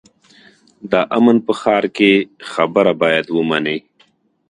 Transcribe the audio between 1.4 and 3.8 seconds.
په ښار کې خبره باید ومنې.